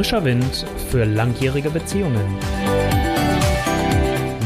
[0.00, 2.38] Frischer Wind für langjährige Beziehungen.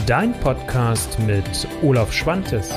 [0.05, 1.45] Dein Podcast mit
[1.81, 2.71] Olaf Schwantes.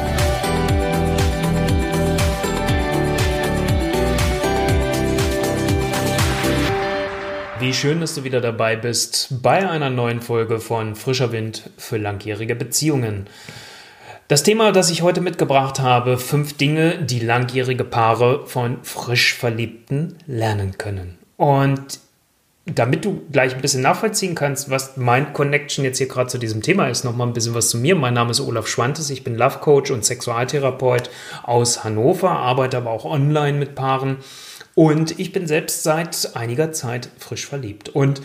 [7.60, 11.98] Wie schön, dass du wieder dabei bist bei einer neuen Folge von Frischer Wind für
[11.98, 13.26] langjährige Beziehungen.
[14.28, 20.20] Das Thema, das ich heute mitgebracht habe, fünf Dinge, die langjährige Paare von frisch Verliebten
[20.28, 21.18] lernen können.
[21.38, 22.06] Und
[22.74, 26.62] damit du gleich ein bisschen nachvollziehen kannst, was mein Connection jetzt hier gerade zu diesem
[26.62, 27.96] Thema ist, nochmal ein bisschen was zu mir.
[27.96, 31.10] Mein Name ist Olaf Schwantes, ich bin Love Coach und Sexualtherapeut
[31.44, 34.18] aus Hannover, arbeite aber auch online mit Paaren
[34.76, 37.90] und ich bin selbst seit einiger Zeit frisch verliebt.
[37.90, 38.22] Und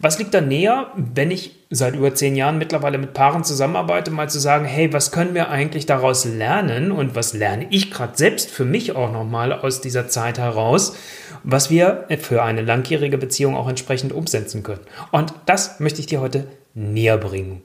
[0.00, 4.30] was liegt da näher, wenn ich seit über zehn Jahren mittlerweile mit Paaren zusammenarbeite, mal
[4.30, 8.50] zu sagen, hey, was können wir eigentlich daraus lernen und was lerne ich gerade selbst
[8.50, 10.96] für mich auch nochmal aus dieser Zeit heraus,
[11.44, 14.80] was wir für eine langjährige Beziehung auch entsprechend umsetzen können.
[15.12, 17.62] Und das möchte ich dir heute näher bringen.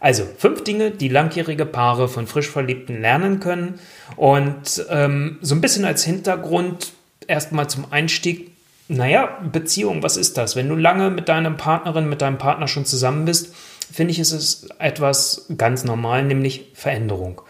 [0.00, 3.78] Also fünf Dinge, die langjährige Paare von frisch Verliebten lernen können.
[4.16, 6.92] Und ähm, so ein bisschen als Hintergrund
[7.26, 8.50] erstmal zum Einstieg
[8.88, 10.56] naja, Beziehung, was ist das?
[10.56, 13.54] Wenn du lange mit deiner Partnerin, mit deinem Partner schon zusammen bist,
[13.92, 17.40] finde ich, ist es etwas ganz normal, nämlich Veränderung.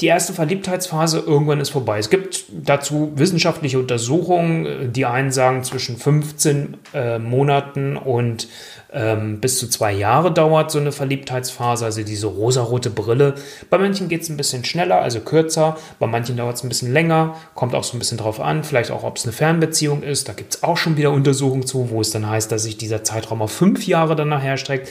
[0.00, 1.98] Die erste Verliebtheitsphase irgendwann ist vorbei.
[1.98, 4.92] Es gibt dazu wissenschaftliche Untersuchungen.
[4.92, 8.46] Die einen sagen zwischen 15 äh, Monaten und
[8.92, 13.34] ähm, bis zu zwei Jahre dauert so eine Verliebtheitsphase, also diese rosarote Brille.
[13.70, 16.92] Bei manchen geht es ein bisschen schneller, also kürzer, bei manchen dauert es ein bisschen
[16.92, 20.28] länger, kommt auch so ein bisschen drauf an, vielleicht auch, ob es eine Fernbeziehung ist.
[20.28, 23.02] Da gibt es auch schon wieder Untersuchungen zu, wo es dann heißt, dass sich dieser
[23.02, 24.88] Zeitraum auf fünf Jahre dann nachher streckt.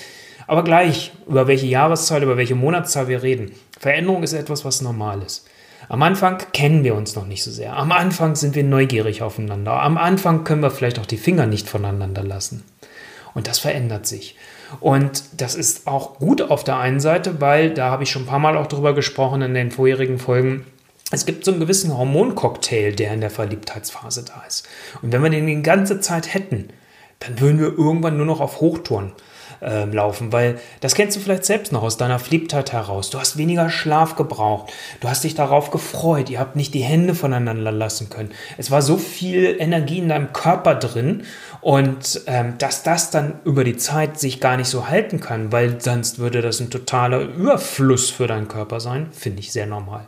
[0.47, 3.51] Aber gleich, über welche Jahreszahl, über welche Monatszahl wir reden.
[3.79, 5.45] Veränderung ist etwas, was normal ist.
[5.89, 7.75] Am Anfang kennen wir uns noch nicht so sehr.
[7.75, 9.81] Am Anfang sind wir neugierig aufeinander.
[9.81, 12.63] Am Anfang können wir vielleicht auch die Finger nicht voneinander lassen.
[13.33, 14.35] Und das verändert sich.
[14.79, 18.27] Und das ist auch gut auf der einen Seite, weil da habe ich schon ein
[18.27, 20.65] paar Mal auch drüber gesprochen in den vorherigen Folgen.
[21.11, 24.67] Es gibt so einen gewissen Hormoncocktail, der in der Verliebtheitsphase da ist.
[25.01, 26.69] Und wenn wir den die ganze Zeit hätten,
[27.19, 29.13] dann würden wir irgendwann nur noch auf Hochtouren
[29.61, 33.09] äh, laufen, weil das kennst du vielleicht selbst noch aus deiner Verliebtheit heraus.
[33.09, 37.15] Du hast weniger Schlaf gebraucht, du hast dich darauf gefreut, ihr habt nicht die Hände
[37.15, 38.31] voneinander lassen können.
[38.57, 41.23] Es war so viel Energie in deinem Körper drin
[41.61, 45.81] und ähm, dass das dann über die Zeit sich gar nicht so halten kann, weil
[45.81, 50.07] sonst würde das ein totaler Überfluss für deinen Körper sein, finde ich sehr normal.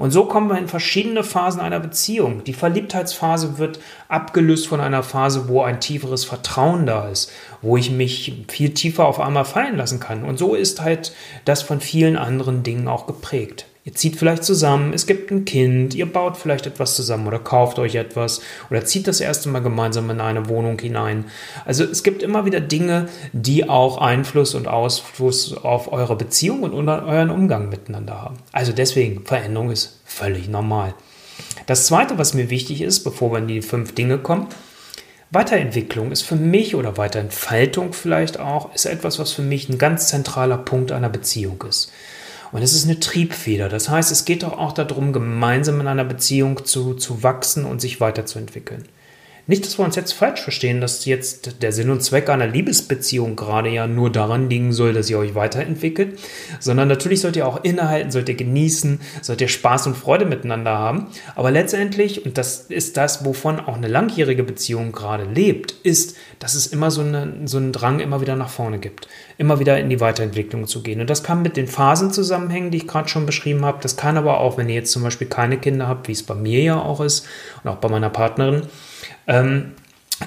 [0.00, 2.42] Und so kommen wir in verschiedene Phasen einer Beziehung.
[2.44, 7.30] Die Verliebtheitsphase wird abgelöst von einer Phase, wo ein tieferes Vertrauen da ist,
[7.60, 10.24] wo ich mich viel tiefer auf einmal fallen lassen kann.
[10.24, 11.12] Und so ist halt
[11.44, 13.66] das von vielen anderen Dingen auch geprägt.
[13.82, 17.78] Ihr zieht vielleicht zusammen, es gibt ein Kind, ihr baut vielleicht etwas zusammen oder kauft
[17.78, 21.24] euch etwas oder zieht das erste Mal gemeinsam in eine Wohnung hinein.
[21.64, 26.74] Also es gibt immer wieder Dinge, die auch Einfluss und Ausfluss auf eure Beziehung und
[26.74, 28.36] euren Umgang miteinander haben.
[28.52, 30.94] Also deswegen, Veränderung ist völlig normal.
[31.66, 34.48] Das Zweite, was mir wichtig ist, bevor wir in die fünf Dinge kommen,
[35.30, 40.08] Weiterentwicklung ist für mich oder Weiterentfaltung vielleicht auch, ist etwas, was für mich ein ganz
[40.08, 41.92] zentraler Punkt einer Beziehung ist.
[42.52, 43.68] Und es ist eine Triebfeder.
[43.68, 47.80] Das heißt, es geht doch auch darum, gemeinsam in einer Beziehung zu, zu wachsen und
[47.80, 48.84] sich weiterzuentwickeln.
[49.50, 53.34] Nicht, dass wir uns jetzt falsch verstehen, dass jetzt der Sinn und Zweck einer Liebesbeziehung
[53.34, 56.20] gerade ja nur daran liegen soll, dass ihr euch weiterentwickelt,
[56.60, 60.78] sondern natürlich sollt ihr auch innehalten, sollt ihr genießen, sollt ihr Spaß und Freude miteinander
[60.78, 61.08] haben.
[61.34, 66.54] Aber letztendlich, und das ist das, wovon auch eine langjährige Beziehung gerade lebt, ist, dass
[66.54, 69.90] es immer so, eine, so einen Drang immer wieder nach vorne gibt, immer wieder in
[69.90, 71.00] die Weiterentwicklung zu gehen.
[71.00, 73.80] Und das kann mit den Phasen zusammenhängen, die ich gerade schon beschrieben habe.
[73.82, 76.36] Das kann aber auch, wenn ihr jetzt zum Beispiel keine Kinder habt, wie es bei
[76.36, 77.26] mir ja auch ist
[77.64, 78.68] und auch bei meiner Partnerin,
[79.30, 79.72] ähm,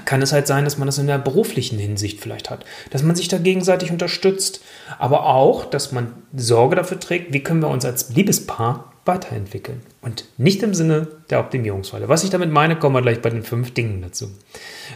[0.05, 3.15] kann es halt sein, dass man das in der beruflichen Hinsicht vielleicht hat, dass man
[3.15, 4.61] sich da gegenseitig unterstützt,
[4.97, 10.25] aber auch, dass man Sorge dafür trägt, wie können wir uns als Liebespaar weiterentwickeln und
[10.37, 12.07] nicht im Sinne der Optimierungsfalle.
[12.07, 14.31] Was ich damit meine, kommen wir gleich bei den fünf Dingen dazu.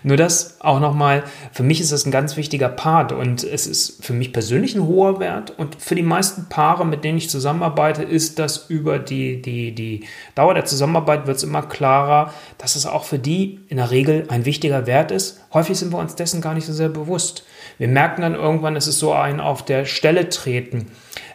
[0.04, 4.06] Nur das auch nochmal, für mich ist das ein ganz wichtiger Part und es ist
[4.06, 8.04] für mich persönlich ein hoher Wert und für die meisten Paare, mit denen ich zusammenarbeite,
[8.04, 10.06] ist das über die, die, die
[10.36, 14.26] Dauer der Zusammenarbeit wird es immer klarer, dass es auch für die in der Regel
[14.30, 15.42] ein wichtiger Wert ist.
[15.54, 17.44] Häufig sind wir uns dessen gar nicht so sehr bewusst.
[17.78, 20.88] Wir merken dann irgendwann, es ist so ein auf der Stelle treten.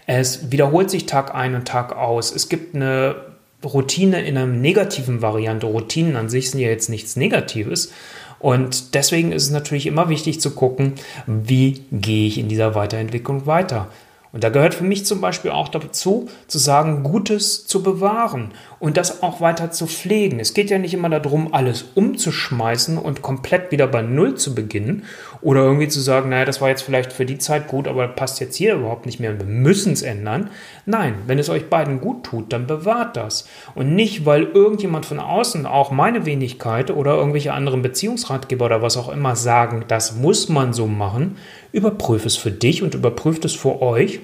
[0.06, 2.34] Es wiederholt sich Tag ein und Tag aus.
[2.34, 3.16] Es gibt eine
[3.64, 5.66] Routine in einer negativen Variante.
[5.66, 7.92] Routinen an sich sind ja jetzt nichts Negatives.
[8.38, 10.94] Und deswegen ist es natürlich immer wichtig zu gucken,
[11.26, 13.88] wie gehe ich in dieser Weiterentwicklung weiter.
[14.32, 18.96] Und da gehört für mich zum Beispiel auch dazu, zu sagen, Gutes zu bewahren und
[18.96, 20.40] das auch weiter zu pflegen.
[20.40, 25.04] Es geht ja nicht immer darum, alles umzuschmeißen und komplett wieder bei Null zu beginnen
[25.42, 28.40] oder irgendwie zu sagen, naja, das war jetzt vielleicht für die Zeit gut, aber passt
[28.40, 30.50] jetzt hier überhaupt nicht mehr und wir müssen es ändern.
[30.86, 33.48] Nein, wenn es euch beiden gut tut, dann bewahrt das.
[33.74, 38.96] Und nicht, weil irgendjemand von außen, auch meine Wenigkeit oder irgendwelche anderen Beziehungsratgeber oder was
[38.96, 41.36] auch immer sagen, das muss man so machen,
[41.72, 44.20] überprüf es für dich und überprüft es für euch,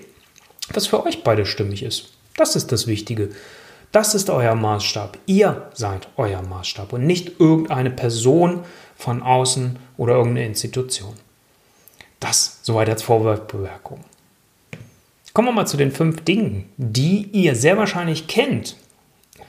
[0.73, 2.13] was für euch beide stimmig ist.
[2.37, 3.31] Das ist das Wichtige.
[3.91, 5.17] Das ist euer Maßstab.
[5.25, 8.61] Ihr seid euer Maßstab und nicht irgendeine Person
[8.99, 11.15] von außen oder irgendeine Institution.
[12.21, 14.05] Das soweit als Vorbemerkung.
[15.33, 18.77] Kommen wir mal zu den fünf Dingen, die ihr sehr wahrscheinlich kennt.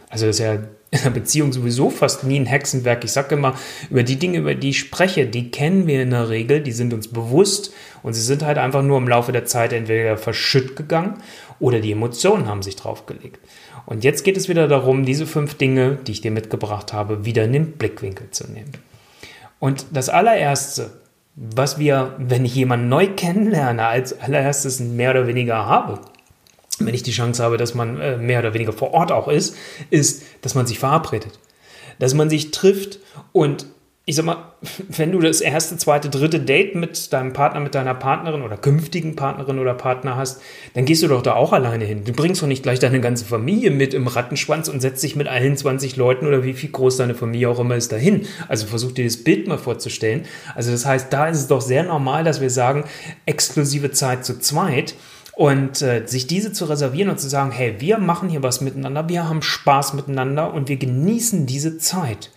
[0.10, 0.54] Also das ist ja
[0.92, 3.04] in einer Beziehung sowieso fast nie ein Hexenwerk.
[3.04, 3.56] Ich sage immer,
[3.90, 6.94] über die Dinge, über die ich spreche, die kennen wir in der Regel, die sind
[6.94, 7.74] uns bewusst
[8.04, 11.22] und sie sind halt einfach nur im Laufe der Zeit entweder verschütt gegangen
[11.60, 13.40] oder die Emotionen haben sich draufgelegt.
[13.88, 17.46] Und jetzt geht es wieder darum, diese fünf Dinge, die ich dir mitgebracht habe, wieder
[17.46, 18.72] in den Blickwinkel zu nehmen.
[19.60, 20.92] Und das allererste,
[21.36, 26.00] was wir, wenn ich jemanden neu kennenlerne, als allererstes mehr oder weniger habe,
[26.80, 29.56] wenn ich die Chance habe, dass man äh, mehr oder weniger vor Ort auch ist,
[29.90, 31.40] ist, dass man sich verabredet.
[32.00, 33.00] Dass man sich trifft
[33.34, 33.66] und
[34.10, 34.54] ich sag mal,
[34.88, 39.16] wenn du das erste, zweite, dritte Date mit deinem Partner, mit deiner Partnerin oder künftigen
[39.16, 40.42] Partnerin oder Partner hast,
[40.74, 42.06] dann gehst du doch da auch alleine hin.
[42.06, 45.28] Du bringst doch nicht gleich deine ganze Familie mit im Rattenschwanz und setzt dich mit
[45.28, 48.26] allen 20 Leuten oder wie viel groß deine Familie auch immer ist dahin.
[48.48, 50.26] Also versuch dir das Bild mal vorzustellen.
[50.56, 52.86] Also das heißt, da ist es doch sehr normal, dass wir sagen,
[53.28, 54.96] exklusive Zeit zu zweit.
[55.36, 59.08] Und äh, sich diese zu reservieren und zu sagen, hey, wir machen hier was miteinander,
[59.08, 62.32] wir haben Spaß miteinander und wir genießen diese Zeit.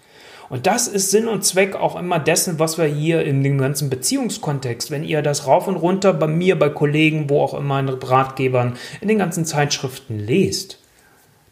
[0.53, 3.89] Und das ist Sinn und Zweck auch immer dessen, was wir hier in dem ganzen
[3.89, 7.89] Beziehungskontext, wenn ihr das rauf und runter bei mir, bei Kollegen, wo auch immer, in
[7.89, 10.79] Ratgebern, in den ganzen Zeitschriften lest.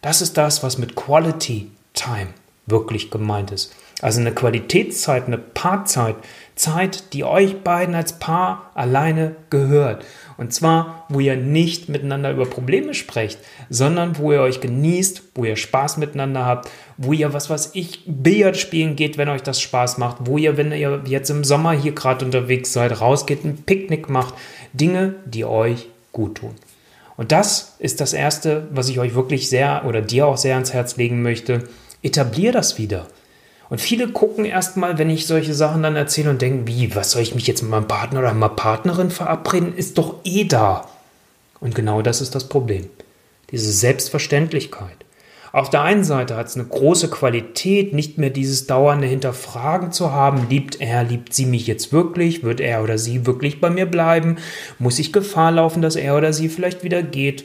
[0.02, 2.34] Das ist das, was mit Quality Time
[2.66, 3.74] wirklich gemeint ist.
[4.02, 6.16] Also eine Qualitätszeit, eine Paarzeit,
[6.54, 10.04] Zeit, die euch beiden als Paar alleine gehört.
[10.36, 15.44] Und zwar, wo ihr nicht miteinander über Probleme sprecht, sondern wo ihr euch genießt, wo
[15.44, 19.60] ihr Spaß miteinander habt, wo ihr, was weiß ich, Billard spielen geht, wenn euch das
[19.60, 23.62] Spaß macht, wo ihr, wenn ihr jetzt im Sommer hier gerade unterwegs seid, rausgeht, ein
[23.64, 24.34] Picknick macht.
[24.72, 26.54] Dinge, die euch gut tun.
[27.16, 30.72] Und das ist das Erste, was ich euch wirklich sehr oder dir auch sehr ans
[30.72, 31.64] Herz legen möchte.
[32.02, 33.06] Etablier das wieder.
[33.68, 37.22] Und viele gucken erstmal, wenn ich solche Sachen dann erzähle und denken, wie, was soll
[37.22, 39.76] ich mich jetzt mit meinem Partner oder meiner Partnerin verabreden?
[39.76, 40.88] Ist doch eh da.
[41.60, 42.88] Und genau das ist das Problem.
[43.52, 44.96] Diese Selbstverständlichkeit.
[45.52, 50.12] Auf der einen Seite hat es eine große Qualität, nicht mehr dieses dauernde Hinterfragen zu
[50.12, 50.46] haben.
[50.48, 52.44] Liebt er, liebt sie mich jetzt wirklich?
[52.44, 54.36] Wird er oder sie wirklich bei mir bleiben?
[54.78, 57.44] Muss ich Gefahr laufen, dass er oder sie vielleicht wieder geht?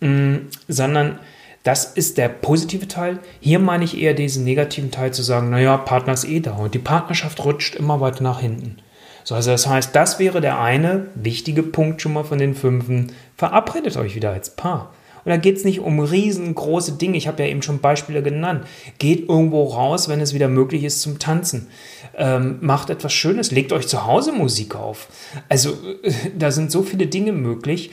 [0.00, 1.18] Mhm, sondern
[1.62, 3.18] das ist der positive Teil.
[3.40, 6.74] Hier meine ich eher diesen negativen Teil zu sagen, naja, Partner ist eh da und
[6.74, 8.78] die Partnerschaft rutscht immer weiter nach hinten.
[9.24, 13.12] So, also das heißt, das wäre der eine wichtige Punkt schon mal von den fünfen.
[13.36, 14.92] Verabredet euch wieder als Paar.
[15.24, 17.16] Und da geht es nicht um riesengroße Dinge.
[17.16, 18.64] Ich habe ja eben schon Beispiele genannt.
[18.98, 21.68] Geht irgendwo raus, wenn es wieder möglich ist zum Tanzen.
[22.16, 23.50] Ähm, macht etwas Schönes.
[23.50, 25.08] Legt euch zu Hause Musik auf.
[25.48, 25.76] Also
[26.38, 27.90] da sind so viele Dinge möglich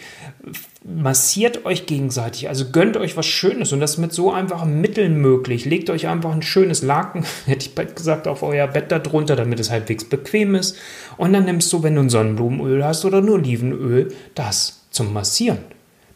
[0.88, 5.66] massiert euch gegenseitig, also gönnt euch was Schönes und das mit so einfachen Mitteln möglich.
[5.66, 9.60] Legt euch einfach ein schönes Laken, hätte ich bald gesagt, auf euer Bett darunter, damit
[9.60, 10.78] es halbwegs bequem ist.
[11.18, 15.60] Und dann nimmst du, wenn du ein Sonnenblumenöl hast oder nur Olivenöl, das zum Massieren.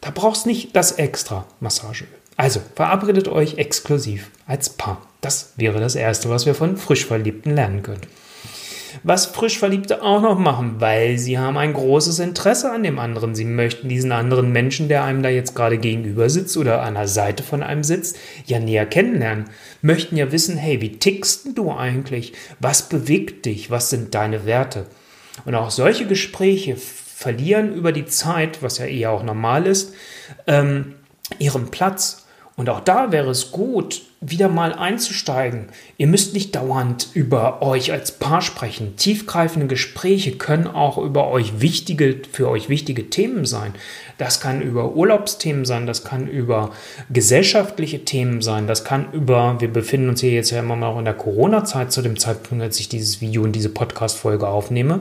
[0.02, 2.08] Da brauchst nicht das extra Massageöl.
[2.36, 5.00] Also verabredet euch exklusiv als Paar.
[5.22, 8.02] Das wäre das Erste, was wir von Frischverliebten lernen können
[9.02, 13.34] was Frischverliebte auch noch machen, weil sie haben ein großes Interesse an dem anderen.
[13.34, 17.08] Sie möchten diesen anderen Menschen, der einem da jetzt gerade gegenüber sitzt oder an der
[17.08, 19.46] Seite von einem sitzt, ja näher kennenlernen.
[19.80, 22.32] Möchten ja wissen, hey, wie tickst du eigentlich?
[22.60, 23.70] Was bewegt dich?
[23.70, 24.86] Was sind deine Werte?
[25.44, 26.76] Und auch solche Gespräche
[27.22, 29.94] verlieren über die Zeit, was ja eher auch normal ist,
[30.46, 30.96] ähm,
[31.38, 32.26] ihren Platz.
[32.56, 35.66] Und auch da wäre es gut, wieder mal einzusteigen.
[35.98, 38.96] Ihr müsst nicht dauernd über euch als Paar sprechen.
[38.96, 43.74] Tiefgreifende Gespräche können auch über euch wichtige, für euch wichtige Themen sein.
[44.18, 46.70] Das kann über Urlaubsthemen sein, das kann über
[47.10, 51.04] gesellschaftliche Themen sein, das kann über, wir befinden uns hier jetzt ja immer noch in
[51.04, 55.00] der Corona-Zeit zu dem Zeitpunkt, als ich dieses Video und diese Podcast-Folge aufnehme.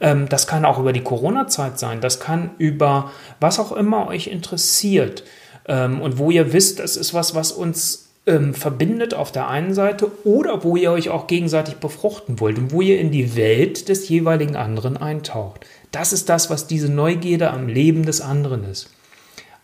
[0.00, 4.28] Ähm, das kann auch über die Corona-Zeit sein, das kann über was auch immer euch
[4.28, 5.24] interessiert
[5.66, 9.74] ähm, und wo ihr wisst, das ist was, was uns ähm, verbindet auf der einen
[9.74, 13.88] Seite oder wo ihr euch auch gegenseitig befruchten wollt und wo ihr in die Welt
[13.88, 15.66] des jeweiligen anderen eintaucht.
[15.90, 18.90] Das ist das, was diese Neugierde am Leben des anderen ist.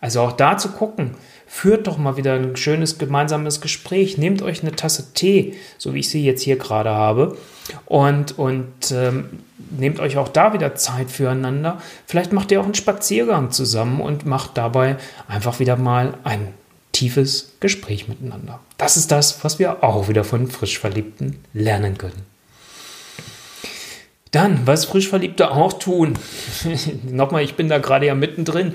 [0.01, 4.61] Also auch da zu gucken, führt doch mal wieder ein schönes gemeinsames Gespräch, nehmt euch
[4.61, 7.37] eine Tasse Tee, so wie ich sie jetzt hier gerade habe,
[7.85, 9.25] und, und ähm,
[9.77, 11.81] nehmt euch auch da wieder Zeit füreinander.
[12.05, 14.97] Vielleicht macht ihr auch einen Spaziergang zusammen und macht dabei
[15.27, 16.53] einfach wieder mal ein
[16.99, 18.59] tiefes Gespräch miteinander.
[18.77, 22.25] Das ist das, was wir auch wieder von Frischverliebten lernen können.
[24.31, 26.19] Dann, was Frischverliebte auch tun.
[27.09, 28.73] Nochmal, ich bin da gerade ja mittendrin.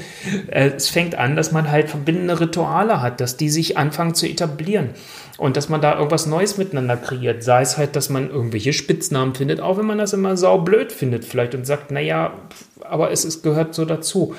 [0.49, 4.26] Äh, es fängt an, dass man halt verbindende Rituale hat, dass die sich anfangen zu
[4.26, 4.90] etablieren
[5.37, 7.45] und dass man da irgendwas Neues miteinander kreiert.
[7.45, 11.26] Sei es halt, dass man irgendwelche Spitznamen findet, auch wenn man das immer saublöd findet
[11.26, 12.33] vielleicht und sagt, naja,
[12.81, 14.35] aber es ist, gehört so dazu.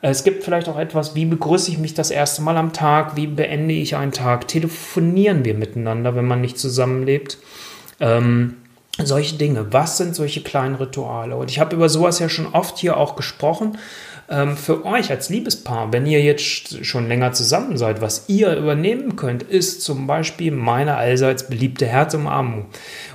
[0.00, 3.26] Es gibt vielleicht auch etwas, wie begrüße ich mich das erste Mal am Tag, wie
[3.26, 7.38] beende ich einen Tag, telefonieren wir miteinander, wenn man nicht zusammenlebt.
[8.00, 8.56] Ähm,
[9.04, 9.72] solche Dinge.
[9.72, 11.36] Was sind solche kleinen Rituale?
[11.36, 13.78] Und ich habe über sowas ja schon oft hier auch gesprochen.
[14.30, 19.16] Ähm, für euch als Liebespaar, wenn ihr jetzt schon länger zusammen seid, was ihr übernehmen
[19.16, 22.66] könnt, ist zum Beispiel meine allseits beliebte Herzumarmung,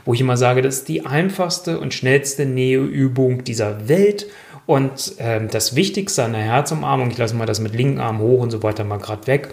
[0.06, 4.26] wo ich immer sage, das ist die einfachste und schnellste Näheübung dieser Welt.
[4.66, 8.42] Und ähm, das Wichtigste an der Herzumarmung, ich lasse mal das mit linken Arm hoch
[8.42, 9.50] und so weiter mal gerade weg,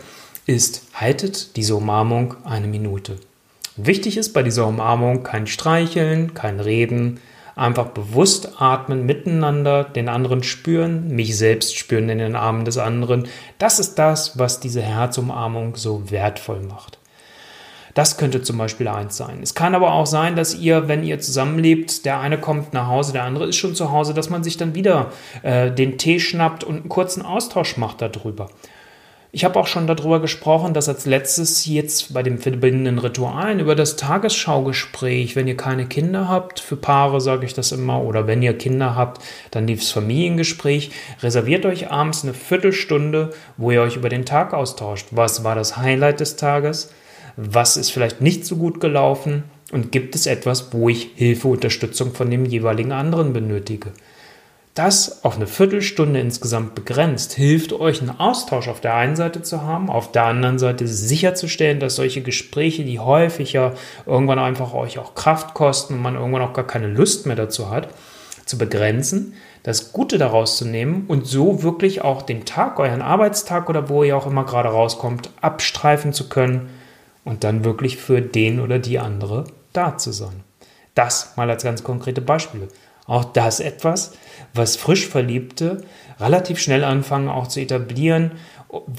[0.47, 3.17] ist, haltet diese Umarmung eine Minute.
[3.76, 7.21] Wichtig ist bei dieser Umarmung kein Streicheln, kein Reden,
[7.57, 13.28] einfach bewusst atmen miteinander, den anderen spüren, mich selbst spüren in den Armen des anderen.
[13.59, 16.99] Das ist das, was diese Herzumarmung so wertvoll macht.
[17.95, 19.40] Das könnte zum Beispiel eins sein.
[19.42, 23.12] Es kann aber auch sein, dass ihr, wenn ihr zusammenlebt, der eine kommt nach Hause,
[23.12, 25.11] der andere ist schon zu Hause, dass man sich dann wieder
[25.42, 28.49] äh, den Tee schnappt und einen kurzen Austausch macht darüber.
[29.33, 33.77] Ich habe auch schon darüber gesprochen, dass als letztes jetzt bei den verbindenden Ritualen über
[33.77, 38.43] das Tagesschaugespräch, wenn ihr keine Kinder habt, für Paare sage ich das immer, oder wenn
[38.43, 39.23] ihr Kinder habt,
[39.53, 40.91] dann das Familiengespräch,
[41.23, 45.07] reserviert euch abends eine Viertelstunde, wo ihr euch über den Tag austauscht.
[45.13, 46.93] Was war das Highlight des Tages?
[47.37, 49.45] Was ist vielleicht nicht so gut gelaufen?
[49.71, 53.93] Und gibt es etwas, wo ich Hilfe, Unterstützung von dem jeweiligen anderen benötige?
[54.75, 59.62] Das auf eine Viertelstunde insgesamt begrenzt, hilft euch einen Austausch auf der einen Seite zu
[59.62, 63.75] haben, auf der anderen Seite sicherzustellen, dass solche Gespräche, die häufiger
[64.07, 67.69] irgendwann einfach euch auch Kraft kosten und man irgendwann auch gar keine Lust mehr dazu
[67.69, 67.89] hat,
[68.47, 69.35] zu begrenzen,
[69.65, 74.05] das Gute daraus zu nehmen und so wirklich auch den Tag, euren Arbeitstag oder wo
[74.05, 76.71] ihr auch immer gerade rauskommt, abstreifen zu können
[77.25, 80.45] und dann wirklich für den oder die andere da zu sein.
[80.95, 82.69] Das mal als ganz konkrete Beispiele.
[83.07, 84.12] Auch das etwas,
[84.54, 85.83] was frisch Verliebte
[86.19, 88.33] relativ schnell anfangen auch zu etablieren.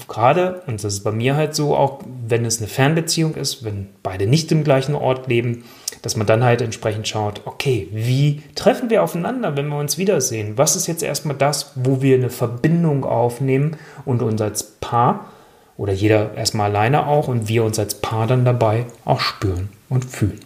[0.08, 3.88] Gerade, und das ist bei mir halt so, auch wenn es eine Fernbeziehung ist, wenn
[4.02, 5.64] beide nicht im gleichen Ort leben,
[6.02, 10.58] dass man dann halt entsprechend schaut, okay, wie treffen wir aufeinander, wenn wir uns wiedersehen?
[10.58, 15.32] Was ist jetzt erstmal das, wo wir eine Verbindung aufnehmen und uns als Paar
[15.76, 20.04] oder jeder erstmal alleine auch und wir uns als Paar dann dabei auch spüren und
[20.04, 20.40] fühlen.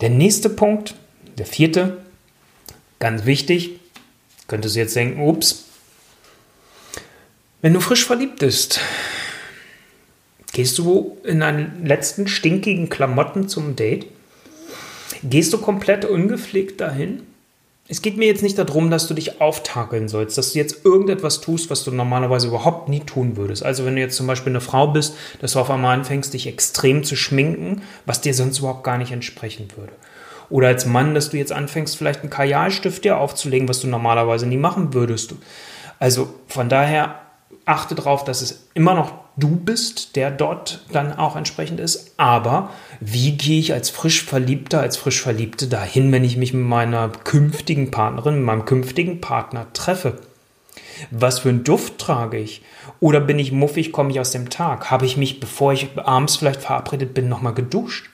[0.00, 0.94] Der nächste Punkt
[1.38, 2.01] der vierte,
[3.02, 3.80] ganz wichtig,
[4.46, 5.64] könntest du jetzt denken, ups,
[7.60, 8.78] wenn du frisch verliebt bist,
[10.52, 14.06] gehst du in deinen letzten stinkigen Klamotten zum Date?
[15.24, 17.24] Gehst du komplett ungepflegt dahin?
[17.88, 21.40] Es geht mir jetzt nicht darum, dass du dich auftakeln sollst, dass du jetzt irgendetwas
[21.40, 23.64] tust, was du normalerweise überhaupt nie tun würdest.
[23.64, 26.46] Also wenn du jetzt zum Beispiel eine Frau bist, dass du auf einmal anfängst, dich
[26.46, 29.92] extrem zu schminken, was dir sonst überhaupt gar nicht entsprechen würde.
[30.52, 34.46] Oder als Mann, dass du jetzt anfängst, vielleicht einen Kajalstift dir aufzulegen, was du normalerweise
[34.46, 35.34] nie machen würdest.
[35.98, 37.20] Also von daher
[37.64, 42.12] achte darauf, dass es immer noch du bist, der dort dann auch entsprechend ist.
[42.18, 42.68] Aber
[43.00, 47.08] wie gehe ich als frisch Verliebter, als frisch Verliebte dahin, wenn ich mich mit meiner
[47.08, 50.18] künftigen Partnerin, mit meinem künftigen Partner treffe?
[51.10, 52.60] Was für einen Duft trage ich?
[53.00, 54.90] Oder bin ich muffig, komme ich aus dem Tag?
[54.90, 58.10] Habe ich mich, bevor ich abends vielleicht verabredet bin, nochmal geduscht?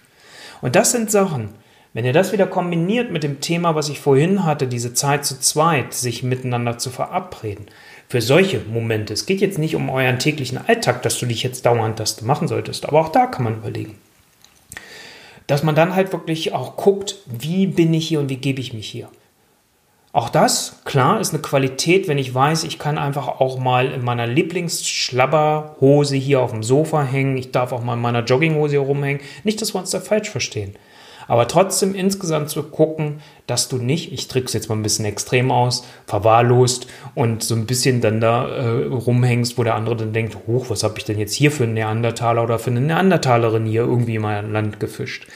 [0.61, 1.51] Und das sind Sachen,
[1.99, 5.41] wenn ihr das wieder kombiniert mit dem Thema, was ich vorhin hatte, diese Zeit zu
[5.41, 7.67] zweit, sich miteinander zu verabreden,
[8.07, 11.67] für solche Momente, es geht jetzt nicht um euren täglichen Alltag, dass du dich jetzt
[11.67, 13.99] dauernd das machen solltest, aber auch da kann man überlegen.
[15.49, 18.73] Dass man dann halt wirklich auch guckt, wie bin ich hier und wie gebe ich
[18.73, 19.09] mich hier.
[20.13, 24.05] Auch das, klar, ist eine Qualität, wenn ich weiß, ich kann einfach auch mal in
[24.05, 27.37] meiner Lieblingsschlabberhose hier auf dem Sofa hängen.
[27.37, 29.21] Ich darf auch mal in meiner Jogginghose hier rumhängen.
[29.43, 30.77] Nicht, dass wir uns da falsch verstehen.
[31.29, 35.05] Aber trotzdem insgesamt zu gucken, dass du nicht, ich drücke es jetzt mal ein bisschen
[35.05, 40.13] extrem aus, verwahrlost und so ein bisschen dann da äh, rumhängst, wo der andere dann
[40.13, 43.67] denkt, hoch, was habe ich denn jetzt hier für einen Neandertaler oder für eine Neandertalerin
[43.67, 45.29] hier irgendwie in mein Land gefischt.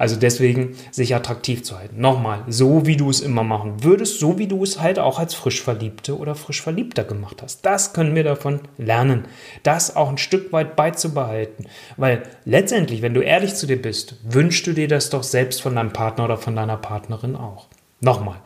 [0.00, 2.00] Also deswegen sich attraktiv zu halten.
[2.00, 5.34] Nochmal, so wie du es immer machen würdest, so wie du es halt auch als
[5.34, 7.66] Frischverliebte oder Frischverliebter gemacht hast.
[7.66, 9.26] Das können wir davon lernen.
[9.62, 11.66] Das auch ein Stück weit beizubehalten.
[11.98, 15.74] Weil letztendlich, wenn du ehrlich zu dir bist, wünschst du dir das doch selbst von
[15.74, 17.66] deinem Partner oder von deiner Partnerin auch.
[18.00, 18.40] Nochmal.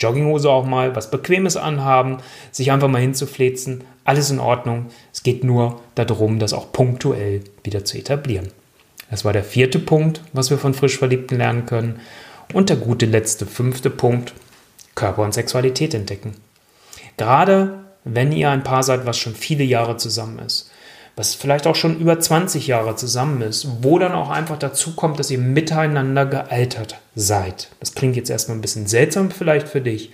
[0.00, 2.16] Jogginghose auch mal, was Bequemes anhaben,
[2.50, 4.86] sich einfach mal hinzuflezen, alles in Ordnung.
[5.12, 8.48] Es geht nur darum, das auch punktuell wieder zu etablieren.
[9.14, 12.00] Das war der vierte Punkt, was wir von Frischverliebten lernen können.
[12.52, 14.34] Und der gute letzte fünfte Punkt,
[14.96, 16.34] Körper und Sexualität entdecken.
[17.16, 20.68] Gerade wenn ihr ein Paar seid, was schon viele Jahre zusammen ist,
[21.14, 25.20] was vielleicht auch schon über 20 Jahre zusammen ist, wo dann auch einfach dazu kommt,
[25.20, 27.68] dass ihr miteinander gealtert seid.
[27.78, 30.10] Das klingt jetzt erstmal ein bisschen seltsam vielleicht für dich,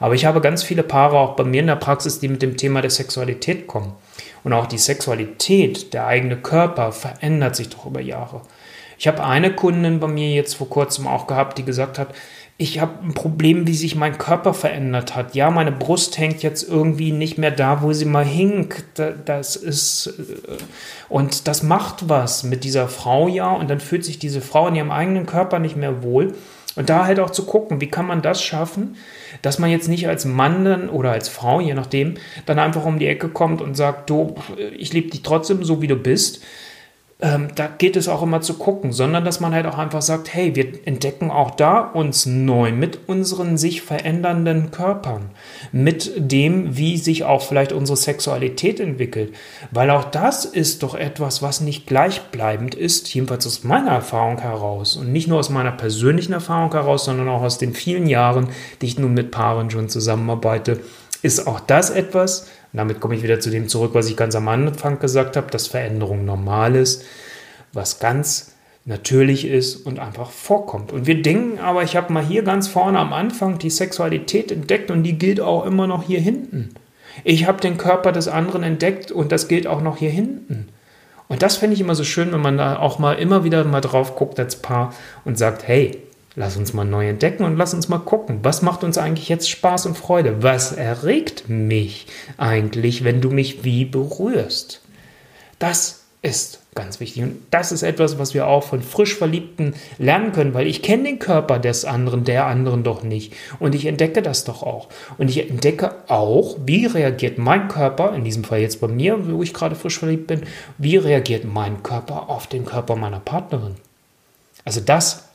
[0.00, 2.56] aber ich habe ganz viele Paare auch bei mir in der Praxis, die mit dem
[2.56, 3.92] Thema der Sexualität kommen.
[4.44, 8.42] Und auch die Sexualität, der eigene Körper verändert sich doch über Jahre.
[8.98, 12.14] Ich habe eine Kundin bei mir jetzt vor kurzem auch gehabt, die gesagt hat,
[12.60, 15.34] ich habe ein Problem, wie sich mein Körper verändert hat.
[15.34, 18.74] Ja, meine Brust hängt jetzt irgendwie nicht mehr da, wo sie mal hing.
[19.24, 20.58] Das ist äh,
[21.08, 24.74] und das macht was mit dieser Frau ja und dann fühlt sich diese Frau in
[24.74, 26.34] ihrem eigenen Körper nicht mehr wohl.
[26.76, 28.96] Und da halt auch zu gucken, wie kann man das schaffen,
[29.42, 32.14] dass man jetzt nicht als Mann dann oder als Frau, je nachdem,
[32.46, 34.34] dann einfach um die Ecke kommt und sagt, du,
[34.76, 36.44] ich liebe dich trotzdem so, wie du bist,
[37.22, 40.32] ähm, da geht es auch immer zu gucken, sondern dass man halt auch einfach sagt,
[40.32, 45.30] hey, wir entdecken auch da uns neu mit unseren sich verändernden Körpern,
[45.72, 49.34] mit dem, wie sich auch vielleicht unsere Sexualität entwickelt,
[49.70, 54.96] weil auch das ist doch etwas, was nicht gleichbleibend ist, jedenfalls aus meiner Erfahrung heraus.
[54.96, 58.48] Und nicht nur aus meiner persönlichen Erfahrung heraus, sondern auch aus den vielen Jahren,
[58.80, 60.80] die ich nun mit Paaren schon zusammenarbeite,
[61.22, 64.34] ist auch das etwas, und damit komme ich wieder zu dem zurück, was ich ganz
[64.34, 67.04] am Anfang gesagt habe, dass Veränderung normal ist,
[67.72, 68.52] was ganz
[68.84, 70.92] natürlich ist und einfach vorkommt.
[70.92, 74.90] Und wir denken aber, ich habe mal hier ganz vorne am Anfang die Sexualität entdeckt
[74.90, 76.74] und die gilt auch immer noch hier hinten.
[77.24, 80.68] Ich habe den Körper des anderen entdeckt und das gilt auch noch hier hinten.
[81.28, 83.80] Und das finde ich immer so schön, wenn man da auch mal immer wieder mal
[83.80, 86.02] drauf guckt als Paar und sagt, hey,
[86.40, 89.50] Lass uns mal neu entdecken und lass uns mal gucken, was macht uns eigentlich jetzt
[89.50, 90.42] Spaß und Freude?
[90.42, 92.06] Was erregt mich
[92.38, 94.80] eigentlich, wenn du mich wie berührst?
[95.58, 97.24] Das ist ganz wichtig.
[97.24, 101.02] Und das ist etwas, was wir auch von frisch Verliebten lernen können, weil ich kenne
[101.02, 103.34] den Körper des anderen, der anderen doch nicht.
[103.58, 104.88] Und ich entdecke das doch auch.
[105.18, 109.42] Und ich entdecke auch, wie reagiert mein Körper, in diesem Fall jetzt bei mir, wo
[109.42, 110.44] ich gerade frisch verliebt bin,
[110.78, 113.74] wie reagiert mein Körper auf den Körper meiner Partnerin.
[114.64, 115.29] Also das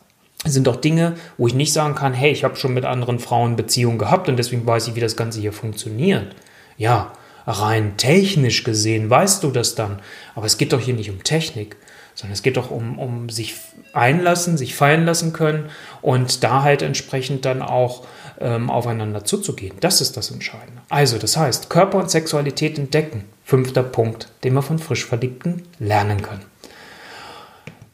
[0.54, 3.56] sind doch Dinge, wo ich nicht sagen kann, hey, ich habe schon mit anderen Frauen
[3.56, 6.36] Beziehungen gehabt und deswegen weiß ich, wie das Ganze hier funktioniert.
[6.78, 7.14] Ja,
[7.48, 10.00] rein technisch gesehen weißt du das dann,
[10.36, 11.78] aber es geht doch hier nicht um Technik,
[12.16, 13.56] sondern es geht doch um, um sich
[13.94, 15.70] einlassen, sich fallen lassen können
[16.02, 18.06] und da halt entsprechend dann auch
[18.40, 19.76] ähm, aufeinander zuzugehen.
[19.80, 20.82] Das ist das Entscheidende.
[20.90, 23.26] Also, das heißt, Körper und Sexualität entdecken.
[23.44, 26.44] Fünfter Punkt, den wir von frisch Verliebten lernen können.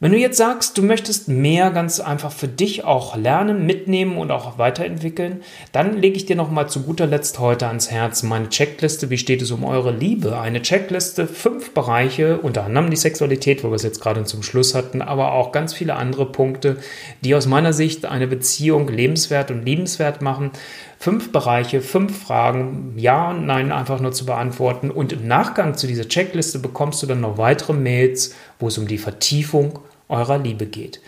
[0.02, 4.32] Wenn du jetzt sagst, du möchtest mehr ganz einfach für dich auch lernen, mitnehmen und
[4.32, 8.48] auch weiterentwickeln, dann lege ich dir noch mal zu guter Letzt heute ans Herz meine
[8.48, 9.10] Checkliste.
[9.10, 10.40] Wie steht es um eure Liebe?
[10.40, 14.74] Eine Checkliste, fünf Bereiche, unter anderem die Sexualität, wo wir es jetzt gerade zum Schluss
[14.74, 16.78] hatten, aber auch ganz viele andere Punkte,
[17.20, 20.50] die aus meiner Sicht eine Beziehung lebenswert und liebenswert machen
[20.98, 24.88] fünf Bereiche, fünf Fragen, ja und nein einfach nur zu beantworten.
[24.88, 28.86] Und im Nachgang zu dieser Checkliste bekommst du dann noch weitere Mails, wo es um
[28.86, 29.80] die Vertiefung
[30.12, 31.00] eurer Liebe geht.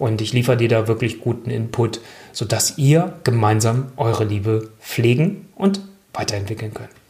[0.00, 2.00] Und ich liefere dir da wirklich guten Input,
[2.32, 5.80] sodass ihr gemeinsam eure Liebe pflegen und
[6.12, 7.01] weiterentwickeln könnt.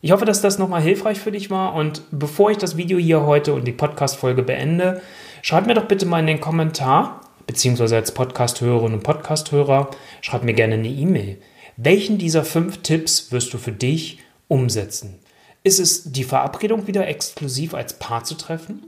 [0.00, 1.74] Ich hoffe, dass das nochmal hilfreich für dich war.
[1.74, 5.02] Und bevor ich das Video hier heute und die Podcast-Folge beende,
[5.42, 10.54] schreib mir doch bitte mal in den Kommentar, beziehungsweise als Podcast-Hörerin und Podcast-Hörer, schreib mir
[10.54, 11.38] gerne eine E-Mail.
[11.76, 15.18] Welchen dieser fünf Tipps wirst du für dich umsetzen?
[15.64, 18.84] Ist es die Verabredung wieder exklusiv als Paar zu treffen?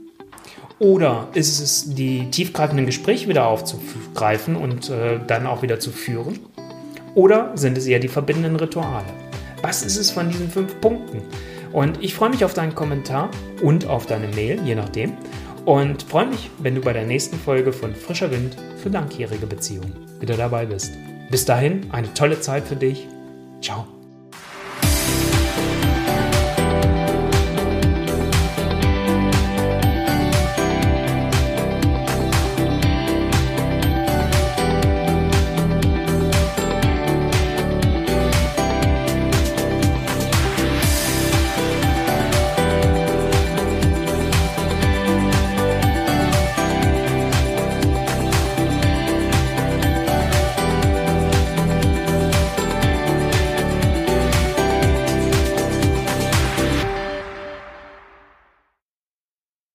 [0.79, 6.39] Oder ist es die tiefgreifenden Gespräche wieder aufzugreifen und äh, dann auch wieder zu führen?
[7.13, 9.30] Oder sind es eher die verbindenden Rituale?
[9.61, 11.21] Was ist es von diesen fünf Punkten?
[11.71, 13.29] Und ich freue mich auf deinen Kommentar
[13.61, 15.13] und auf deine Mail, je nachdem.
[15.65, 19.93] und freue mich, wenn du bei der nächsten Folge von Frischer Wind für langjährige Beziehungen
[20.19, 20.91] wieder dabei bist.
[21.29, 23.07] Bis dahin, eine tolle Zeit für dich.
[23.61, 24.00] Ciao.